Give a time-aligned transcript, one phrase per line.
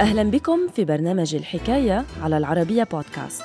[0.00, 3.44] أهلا بكم في برنامج الحكاية على العربية بودكاست.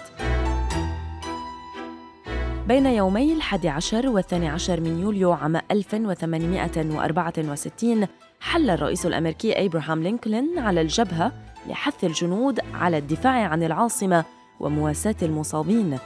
[2.67, 8.07] بين يومي الحادي عشر والثاني عشر من يوليو عام 1864
[8.39, 11.31] حل الرئيس الأمريكي إبراهام لينكولن على الجبهة
[11.69, 14.23] لحث الجنود على الدفاع عن العاصمة
[14.59, 15.97] ومواساة المصابين.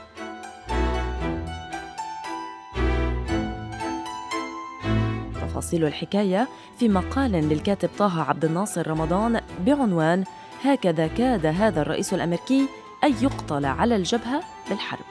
[5.34, 6.48] تفاصيل الحكاية
[6.78, 10.24] في مقال للكاتب طه عبد الناصر رمضان بعنوان
[10.64, 12.68] هكذا كاد هذا الرئيس الأمريكي
[13.04, 15.04] أن يقتل على الجبهة بالحرب.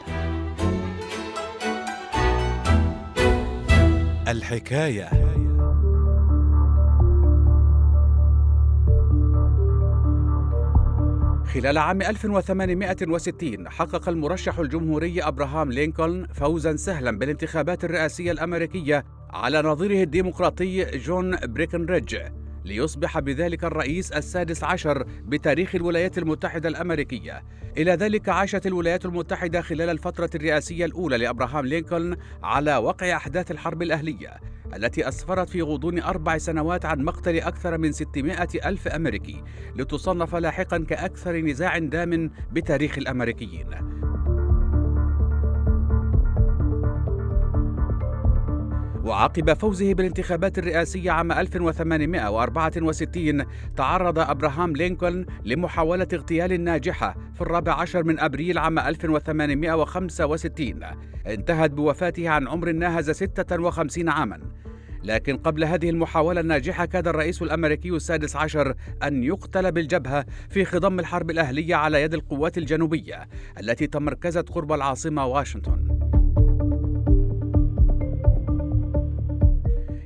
[4.27, 5.09] الحكاية
[11.53, 20.03] خلال عام 1860 حقق المرشح الجمهوري أبراهام لينكولن فوزا سهلا بالانتخابات الرئاسية الأمريكية على نظيره
[20.03, 22.17] الديمقراطي جون بريكنريدج
[22.65, 27.43] ليصبح بذلك الرئيس السادس عشر بتاريخ الولايات المتحدة الأمريكية.
[27.77, 33.81] إلى ذلك عاشت الولايات المتحدة خلال الفترة الرئاسية الأولى لأبراهام لينكولن على وقع أحداث الحرب
[33.81, 34.37] الأهلية
[34.75, 39.43] التي أسفرت في غضون أربع سنوات عن مقتل أكثر من 600 ألف أمريكي
[39.75, 43.67] لتصنف لاحقا كأكثر نزاع دام بتاريخ الأمريكيين.
[49.09, 53.45] وعقب فوزه بالانتخابات الرئاسية عام 1864
[53.77, 60.79] تعرض أبراهام لينكولن لمحاولة اغتيال ناجحة في الرابع عشر من أبريل عام 1865
[61.27, 64.39] انتهت بوفاته عن عمر ناهز 56 عاما.
[65.03, 68.73] لكن قبل هذه المحاولة الناجحة كاد الرئيس الأمريكي السادس عشر
[69.03, 73.27] أن يقتل بالجبهة في خضم الحرب الأهلية على يد القوات الجنوبية
[73.59, 76.08] التي تمركزت قرب العاصمة واشنطن.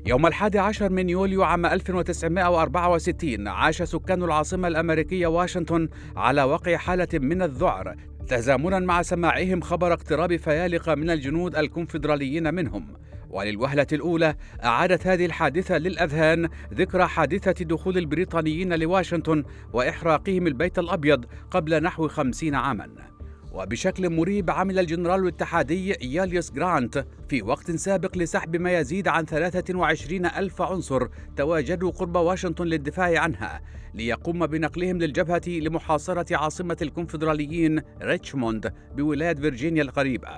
[0.06, 7.08] يوم الحادي عشر من يوليو عام 1964 عاش سكان العاصمة الأمريكية واشنطن على وقع حالة
[7.14, 7.96] من الذعر
[8.28, 12.94] تزامنا مع سماعهم خبر اقتراب فيالقة من الجنود الكونفدراليين منهم.
[13.30, 21.84] وللوهلة الأولى أعادت هذه الحادثة للأذهان ذكرى حادثة دخول البريطانيين لواشنطن وإحراقهم البيت الأبيض قبل
[21.84, 23.13] نحو خمسين عاماً.
[23.54, 30.26] وبشكل مريب عمل الجنرال الاتحادي ياليوس جرانت في وقت سابق لسحب ما يزيد عن 23
[30.26, 33.62] ألف عنصر تواجدوا قرب واشنطن للدفاع عنها
[33.94, 40.30] ليقوم بنقلهم للجبهة لمحاصرة عاصمة الكونفدراليين ريتشموند بولاية فيرجينيا القريبة.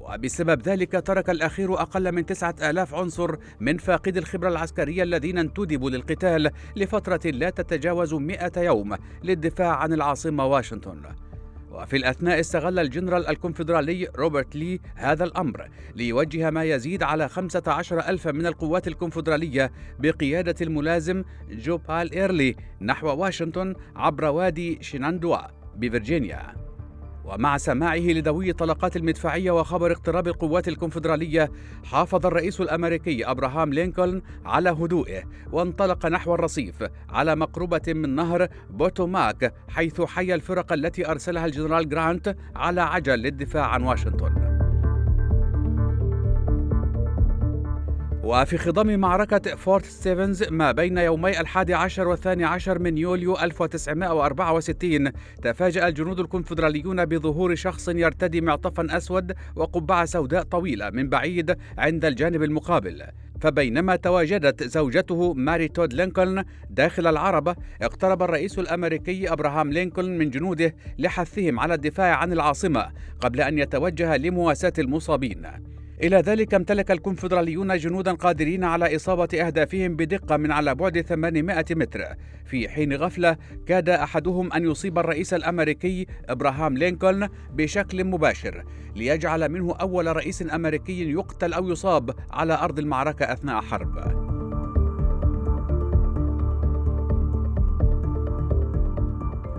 [0.00, 5.90] وبسبب ذلك ترك الأخير أقل من تسعة آلاف عنصر من فاقدي الخبرة العسكرية الذين انتدبوا
[5.90, 11.25] للقتال لفترة لا تتجاوز مئة يوم للدفاع عن العاصمة واشنطن.
[11.76, 18.28] وفي الأثناء استغل الجنرال الكونفدرالي روبرت لي هذا الأمر ليوجه ما يزيد على 15 ألف
[18.28, 25.38] من القوات الكونفدرالية بقيادة الملازم جوبال إيرلي نحو واشنطن عبر وادي شيناندوا
[25.76, 26.65] بفرجينيا
[27.26, 31.50] ومع سماعه لدوي الطلقات المدفعية وخبر اقتراب القوات الكونفدرالية
[31.84, 35.22] حافظ الرئيس الأمريكي أبراهام لينكولن على هدوئه
[35.52, 42.36] وانطلق نحو الرصيف على مقربة من نهر بوتوماك حيث حيا الفرق التي أرسلها الجنرال جرانت
[42.56, 44.45] على عجل للدفاع عن واشنطن.
[48.26, 55.12] وفي خضم معركة فورت ستيفنز ما بين يومي الحادي عشر والثاني عشر من يوليو 1964
[55.42, 62.42] تفاجأ الجنود الكونفدراليون بظهور شخص يرتدي معطفا أسود وقبعة سوداء طويلة من بعيد عند الجانب
[62.42, 63.02] المقابل.
[63.40, 70.74] فبينما تواجدت زوجته ماري تود لينكولن داخل العربة اقترب الرئيس الأمريكي أبراهام لينكولن من جنوده
[70.98, 72.88] لحثهم على الدفاع عن العاصمة
[73.20, 75.75] قبل أن يتوجه لمواساة المصابين.
[76.02, 82.04] إلى ذلك امتلك الكونفدراليون جنودا قادرين على إصابة أهدافهم بدقة من على بعد 800 متر.
[82.44, 83.36] في حين غفلة
[83.66, 88.64] كاد أحدهم أن يصيب الرئيس الأمريكي إبراهام لينكولن بشكل مباشر
[88.96, 94.25] ليجعل منه أول رئيس أمريكي يقتل أو يصاب على أرض المعركة أثناء حرب.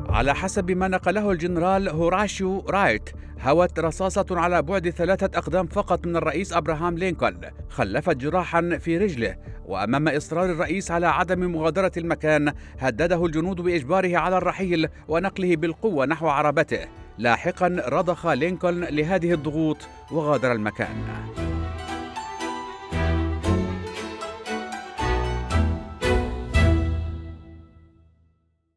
[0.09, 3.09] على حسب ما نقله الجنرال هوراشيو رايت
[3.42, 7.51] هوت رصاصة على بعد ثلاثة أقدام فقط من الرئيس أبراهام لينكولن.
[7.69, 14.38] خلفت جراحا في رجله وأمام إصرار الرئيس على عدم مغادرة المكان هدده الجنود بإجباره على
[14.38, 16.80] الرحيل ونقله بالقوة نحو عربته.
[17.18, 19.77] لاحقا رضخ لينكولن لهذه الضغوط
[20.12, 20.95] وغادر المكان.